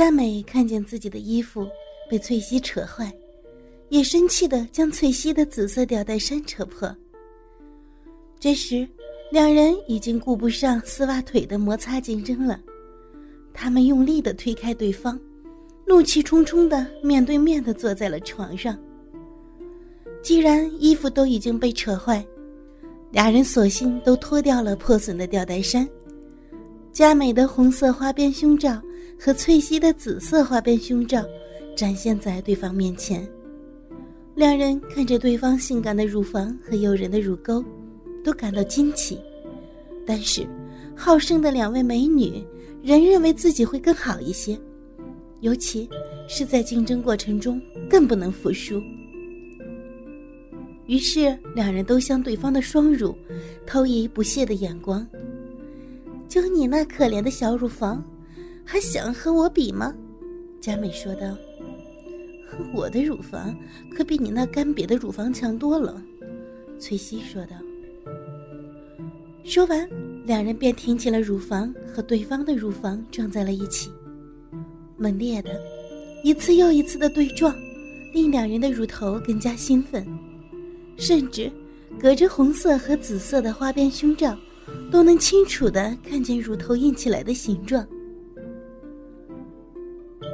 [0.00, 1.68] 佳美看见自己的衣服
[2.08, 3.12] 被翠西扯坏，
[3.90, 6.90] 也生气的将翠西的紫色吊带衫扯破。
[8.38, 8.88] 这时，
[9.30, 12.58] 两人已经顾不上丝袜腿的摩擦竞争了，
[13.52, 15.20] 他们用力的推开对方，
[15.86, 18.78] 怒气冲冲的面对面的坐在了床上。
[20.22, 22.26] 既然衣服都已经被扯坏，
[23.10, 25.86] 俩人索性都脱掉了破损的吊带衫。
[26.90, 28.80] 佳美的红色花边胸罩
[29.22, 31.22] 和翠西的紫色花边胸罩
[31.76, 33.28] 展现在对方面前，
[34.34, 37.62] 两人看着对方性感的乳房和诱人的乳沟，
[38.24, 39.20] 都感到惊奇。
[40.06, 40.48] 但是，
[40.96, 42.42] 好胜的两位美女
[42.82, 44.58] 仍认为自己会更好一些，
[45.40, 45.86] 尤其
[46.26, 47.60] 是在竞争过程中
[47.90, 48.82] 更不能服输。
[50.86, 53.14] 于是，两人都向对方的双乳
[53.66, 55.06] 投以不屑的眼光。
[56.26, 58.02] 就你那可怜的小乳房，
[58.64, 59.94] 还想和我比吗？
[60.60, 61.36] 佳美说道。
[62.74, 63.56] 我的乳房
[63.94, 66.02] 可比你那干瘪的乳房强多了，
[66.78, 67.56] 崔西说道。
[69.44, 69.88] 说完，
[70.26, 73.90] 两人便挺起了乳房，和对方的乳房撞在了一起，
[74.96, 75.60] 猛烈的，
[76.22, 77.54] 一次又一次的对撞，
[78.12, 80.06] 令两人的乳头更加兴奋。
[80.96, 81.50] 甚至，
[81.98, 84.36] 隔着红色和紫色的花边胸罩，
[84.90, 87.86] 都能清楚的看见乳头硬起来的形状。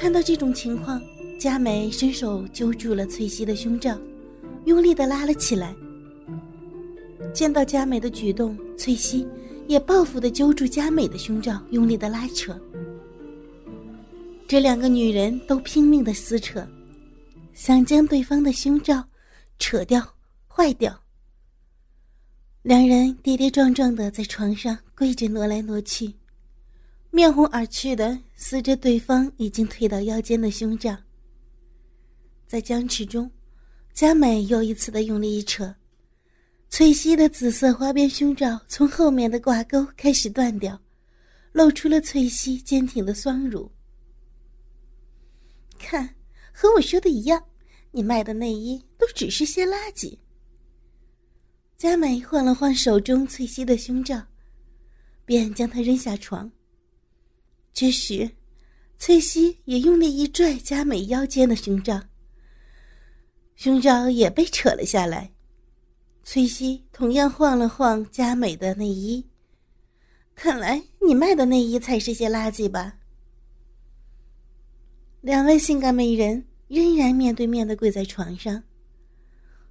[0.00, 0.98] 看到这种情况，
[1.38, 4.00] 佳美伸手揪住了翠西的胸罩，
[4.64, 5.76] 用力的拉了起来。
[7.34, 9.28] 见到佳美的举动，翠西
[9.68, 12.58] 也报复的揪住佳美的胸罩，用力的拉扯。
[14.48, 16.66] 这两个女人都拼命的撕扯，
[17.52, 19.04] 想将对方的胸罩
[19.58, 20.02] 扯掉。
[20.48, 20.98] 坏掉。
[22.62, 26.10] 两人跌跌撞撞的在床上跪着挪来挪去，
[27.12, 30.96] 面红耳赤的撕着对方已经退到腰间的胸罩。
[32.46, 33.30] 在僵持中，
[33.92, 35.74] 佳美又一次的用力一扯，
[36.68, 40.80] 翠西的紫色花边胸罩从后面的挂钩开始断掉，
[41.52, 43.70] 露出了翠西坚挺的双乳。
[45.78, 46.14] 看，
[46.52, 47.42] 和我说的一样，
[47.90, 50.16] 你卖的内衣都只是些垃圾。
[51.76, 54.22] 佳美晃了晃手中翠西的胸罩，
[55.24, 56.50] 便将她扔下床。
[57.72, 58.30] 这时，
[58.98, 62.02] 翠西也用力一拽佳美腰间的胸罩，
[63.54, 65.32] 胸罩也被扯了下来。
[66.22, 69.26] 翠西同样晃了晃佳美的内衣，
[70.34, 72.98] 看来你卖的内衣才是些垃圾吧？
[75.20, 78.62] 两位性感美人仍然面对面的跪在床上，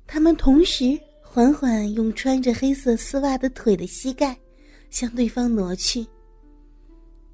[0.07, 0.99] 他们同时。
[1.31, 4.35] 缓缓用穿着黑色丝袜的腿的膝盖
[4.89, 6.03] 向对方挪去。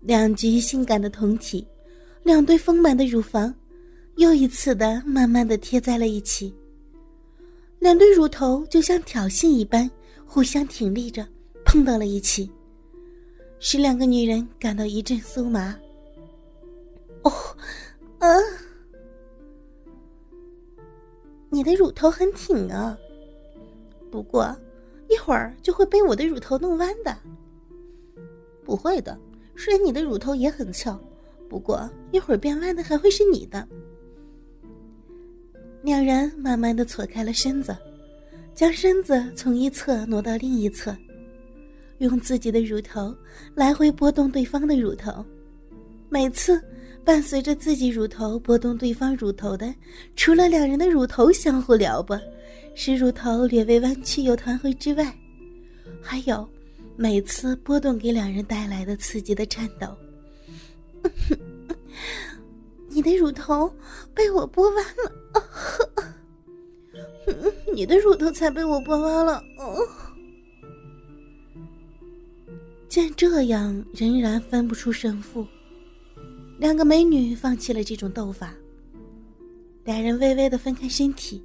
[0.06, 1.66] 两具性感的同体，
[2.22, 3.52] 两对丰满的乳房，
[4.18, 6.54] 又一次的慢慢的贴在了一起。
[7.80, 9.90] 两对乳头就像挑衅一般，
[10.24, 11.28] 互相挺立着，
[11.66, 12.52] 碰到了一起，
[13.60, 15.76] 使两个女人感到一阵酥麻。
[17.24, 17.32] 哦，
[18.20, 18.28] 啊，
[21.50, 22.96] 你的乳头很挺啊。
[24.12, 24.56] 不过，
[25.10, 27.18] 一会儿就会被我的乳头弄弯的。
[28.64, 29.20] 不会的，
[29.56, 31.00] 虽然你的乳头也很翘，
[31.50, 33.68] 不过一会儿变弯的还会是你的。
[35.82, 37.76] 两人慢慢的错开了身子，
[38.54, 40.96] 将身子从一侧挪到另一侧，
[42.00, 43.16] 用自己的乳头
[43.54, 45.24] 来回拨动对方的乳头。
[46.10, 46.62] 每次
[47.04, 49.74] 伴随着自己乳头拨动对方乳头的，
[50.16, 52.20] 除了两人的乳头相互撩拨。
[52.78, 55.18] 使乳头略微弯曲又弹回之外，
[56.02, 56.46] 还有
[56.98, 59.96] 每次波动给两人带来的刺激的颤抖。
[62.90, 63.72] 你的乳头
[64.14, 65.12] 被我拨弯了，
[67.74, 69.44] 你的乳头才被我拨弯了。
[69.58, 69.78] 哦
[72.88, 75.46] 见这样仍然分不出胜负，
[76.58, 78.54] 两个美女放弃了这种斗法，
[79.84, 81.44] 两人微微的分开身体。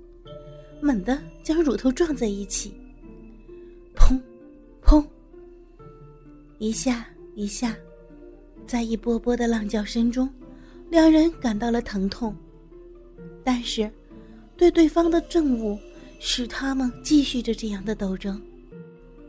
[0.83, 2.73] 猛地将乳头撞在一起，
[6.61, 7.75] 一下一下，
[8.67, 10.29] 在一波波的浪叫声中，
[10.91, 12.37] 两人感到了疼痛。
[13.43, 13.91] 但是，
[14.59, 15.79] 对对方的憎恶
[16.19, 18.39] 使他们继续着这样的斗争。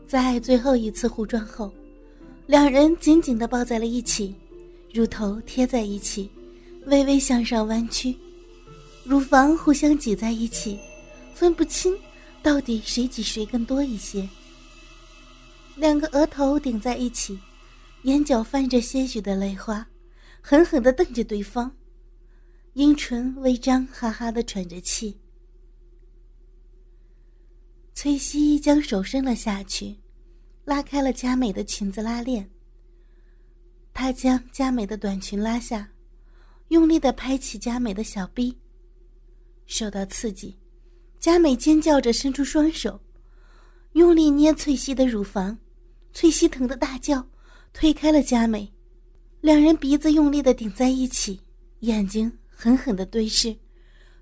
[0.06, 1.72] 在最后一次互撞后，
[2.46, 4.34] 两人紧紧的抱在了一起，
[4.92, 6.28] 乳头贴在一起，
[6.84, 8.14] 微微向上弯曲，
[9.04, 10.78] 乳房互相挤在一起。
[11.32, 11.96] 分不清，
[12.42, 14.28] 到底谁挤谁更多一些。
[15.76, 17.38] 两个额头顶在一起，
[18.02, 19.86] 眼角泛着些许的泪花，
[20.40, 21.74] 狠狠的瞪着对方，
[22.74, 25.18] 阴唇微张，哈哈的喘着气。
[27.94, 29.96] 崔西将手伸了下去，
[30.64, 32.48] 拉开了佳美的裙子拉链。
[33.94, 35.88] 他将佳美的短裙拉下，
[36.68, 38.56] 用力的拍起佳美的小臂。
[39.66, 40.58] 受到刺激，
[41.18, 43.00] 佳美尖叫着伸出双手，
[43.92, 45.58] 用力捏翠西的乳房。
[46.12, 47.26] 翠西疼得大叫，
[47.72, 48.72] 推开了佳美。
[49.40, 51.40] 两人鼻子用力的顶在一起，
[51.80, 53.56] 眼睛狠狠的对视，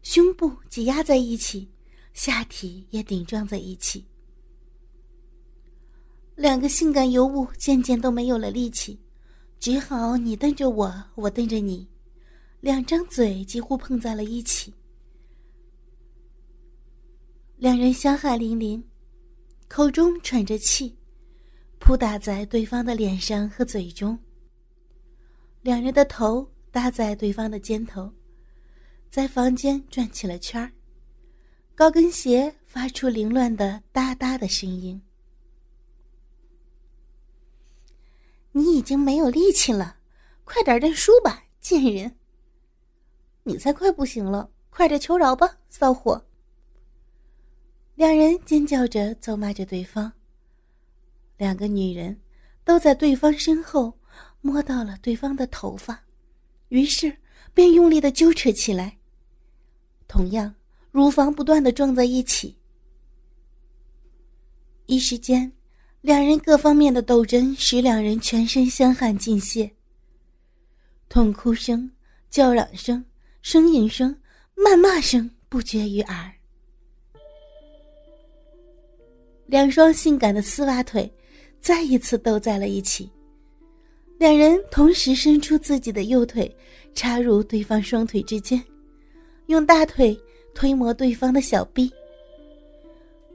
[0.03, 1.71] 胸部挤压在一起。
[2.13, 4.05] 下体也顶撞在一起，
[6.35, 8.99] 两个性感尤物渐渐都没有了力气，
[9.61, 11.89] 只好你瞪着我，我瞪着你，
[12.61, 14.75] 两张嘴几乎碰在了一起。
[17.57, 18.85] 两人相爱淋淋，
[19.71, 20.99] 口中喘着气，
[21.79, 24.19] 扑打在对方的脸上和嘴中。
[25.63, 28.13] 两人的头搭在对方的肩头，
[29.09, 30.73] 在房间转起了圈儿。
[31.77, 35.01] 高跟鞋发出凌乱的哒哒的声音。
[38.51, 39.99] 你已经没有力气了，
[40.43, 42.17] 快点认输吧，贱人！
[43.45, 46.27] 你才快不行了，快点求饶吧，骚货！
[48.01, 50.11] 两人尖叫着咒骂着对方。
[51.37, 52.19] 两个女人
[52.65, 53.93] 都在对方身后
[54.41, 56.03] 摸到了对方的头发，
[56.71, 57.15] 于是
[57.53, 58.97] 便用力的揪扯起来。
[60.09, 60.55] 同样。
[60.91, 62.57] 乳房不断的撞在一起，
[64.87, 65.53] 一时间，
[66.01, 69.71] 两人各方面的斗争使两人全身香汗尽泄。
[71.11, 71.89] 痛哭声、
[72.31, 73.05] 叫嚷声、
[73.45, 74.19] 呻吟声、
[74.57, 76.40] 谩骂声不绝于耳。
[79.51, 81.13] 两双性感的丝袜腿
[81.61, 83.11] 再一次斗在了一起，
[84.17, 86.55] 两人同时伸出自己的右腿，
[86.95, 88.63] 插入对方双腿之间，
[89.47, 90.19] 用大腿。
[90.53, 91.89] 推磨对方的小臂，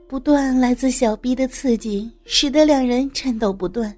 [0.05, 3.95] 不断来自小臂的刺激，使得两人颤抖不断。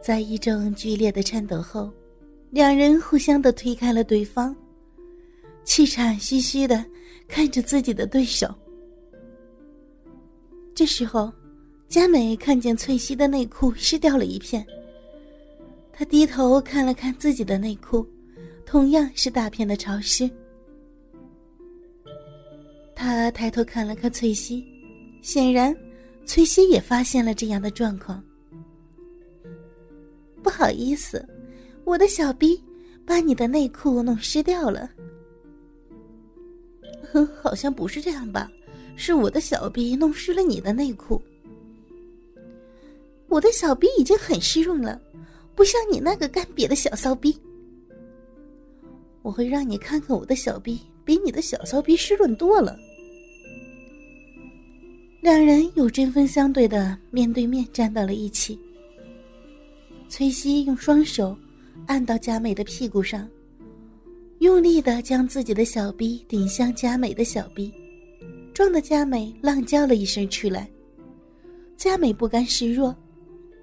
[0.00, 1.90] 在一阵剧烈的颤抖后，
[2.50, 4.54] 两人互相的推开了对方，
[5.64, 6.82] 气喘吁吁的
[7.26, 8.54] 看着自己的对手。
[10.80, 11.30] 这时候，
[11.90, 14.66] 佳美看见翠西的内裤湿掉了一片，
[15.92, 18.06] 她低头看了看自己的内裤，
[18.64, 20.30] 同样是大片的潮湿。
[22.94, 24.64] 他抬头看了看翠西，
[25.20, 25.76] 显然，
[26.24, 28.24] 翠西也发现了这样的状况。
[30.42, 31.22] 不好意思，
[31.84, 32.58] 我的小逼
[33.04, 34.90] 把你的内裤弄湿掉了。
[37.42, 38.50] 好像不是这样吧？
[39.00, 41.22] 是我的小逼弄湿了你的内裤。
[43.28, 45.00] 我的小逼已经很湿润了，
[45.54, 47.34] 不像你那个干瘪的小骚逼。
[49.22, 52.78] 我会让你看看我的小逼比你的小骚逼湿润多了。
[55.22, 58.58] 两人又针锋相对的面对面站到了一起。
[60.10, 61.34] 崔西用双手
[61.86, 63.26] 按到佳美的屁股上，
[64.40, 67.72] 用力的将自己的小臂顶向佳美的小臂，
[68.52, 70.68] 撞得佳美浪叫了一声出来。
[71.76, 72.94] 佳美不甘示弱，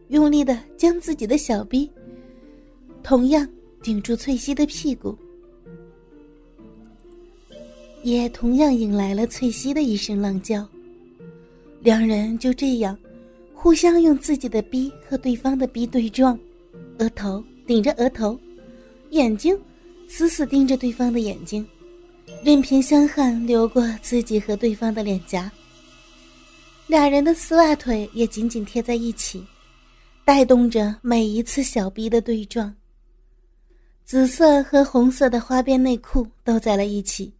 [0.07, 1.89] 用力的将自己的小臂
[3.03, 3.47] 同样
[3.83, 5.15] 顶住翠西的屁股，
[8.03, 10.67] 也同样引来了翠西的一声浪叫。
[11.81, 12.97] 两人就这样，
[13.53, 16.37] 互相用自己的逼和对方的逼对撞，
[16.97, 18.37] 额头顶着额头，
[19.11, 19.57] 眼睛
[20.07, 21.65] 死死盯着对方的眼睛，
[22.43, 25.51] 任凭香汗流过自己和对方的脸颊。
[26.87, 29.45] 俩人的丝袜腿也紧紧贴在一起，
[30.23, 32.73] 带动着每一次小逼的对撞。
[34.05, 37.33] 紫色和红色的花边内裤都在了一起，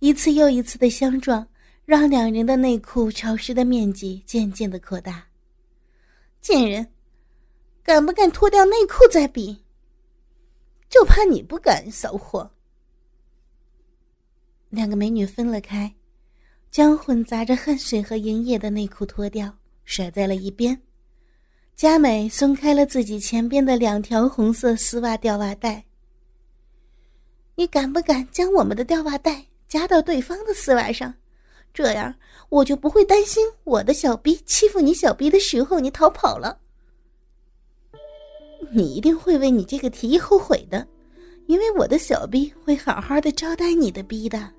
[0.00, 1.46] 一次又一次的相撞。
[1.86, 5.22] 让两人的内裤潮湿的面积渐渐的扩大。
[6.40, 6.86] 贱人，
[7.82, 9.62] 敢不敢脱掉内裤再比？
[10.88, 12.50] 就怕你不敢，骚货！
[14.74, 15.94] 两个美女分了开，
[16.70, 20.78] 将混杂着汗水和营液的内裤脱掉，甩在了一边。
[21.76, 25.84] 佳美松开了自己前边的两条红色丝袜吊袜带。
[27.54, 31.14] 你敢不敢将我们的吊袜带夹到对方的丝袜上？
[31.72, 32.14] 这样
[32.48, 36.58] 我就不会担心我的小逼欺负你小逼的时候你逃跑了。
[38.70, 40.86] 你一定会为你这个提议后悔的，
[41.46, 44.52] 因为我的小逼会好好的招待你的逼的。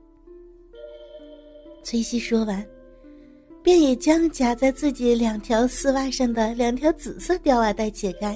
[1.86, 2.66] 崔西说完，
[3.62, 8.36] 便也将夹在自己两条丝袜上的两条紫色吊袜带解开。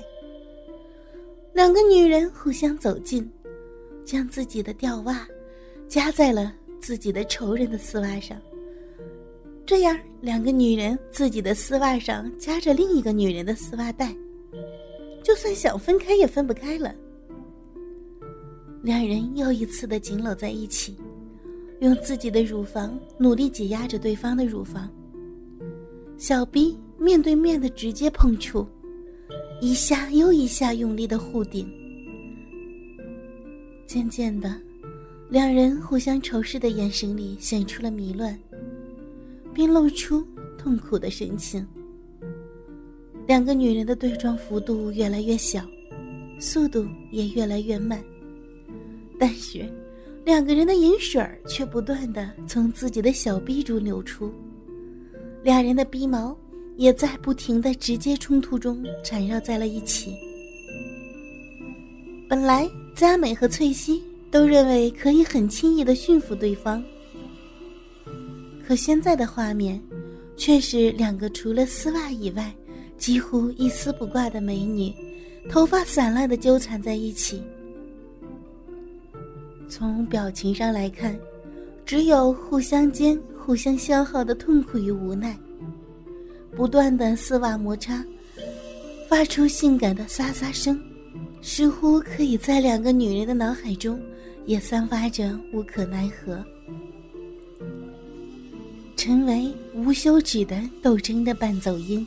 [1.52, 3.28] 两个女人互相走近，
[4.06, 5.28] 将自己的吊袜
[5.88, 8.40] 夹在了自己的仇人的丝袜上。
[9.66, 14.16] 这样，两个女人自己的丝袜上夹着另一个女人的丝袜带，
[15.24, 16.94] 就算想分开也分不开了。
[18.84, 20.96] 两人又一次的紧搂在一起，
[21.80, 24.90] 用自己的乳房努力挤压着对方的乳房，
[26.18, 28.68] 小臂面对面的直接碰触。
[29.62, 31.70] 一下又一下用力的互顶，
[33.86, 34.56] 渐渐的，
[35.30, 38.38] 两人互相仇视的眼神里显出了迷乱，
[39.54, 40.26] 并露出
[40.58, 41.66] 痛苦的神情。
[43.28, 45.62] 两个女人的对撞幅度越来越小，
[46.40, 48.02] 速度也越来越慢，
[49.20, 49.70] 但是
[50.26, 54.32] 两个人的饮水却不断的从自己的小臂中流出，
[55.44, 56.38] 俩人的鼻毛。
[56.78, 60.16] 也在不停的直接冲突中缠绕在了一起。
[62.30, 66.82] 本来佳美和翠西都认为可以很轻易的驯服对方，
[68.66, 69.78] 可现在的画面，
[70.38, 72.50] 却是两个除了丝袜以外
[72.98, 74.94] 几乎一丝不挂的美女，
[75.50, 77.44] 头发散乱的纠缠在一起。
[79.70, 81.18] 从表情上来看，
[81.86, 85.38] 只有互相间互相消耗的痛苦与无奈。
[86.56, 88.04] 不断的丝袜摩擦，
[89.08, 90.82] 发出性感的沙沙声，
[91.42, 94.02] 似乎可以在两个女人的脑海中
[94.46, 96.44] 也散发着无可奈何，
[98.98, 102.06] 成为无休止的斗争的伴奏音。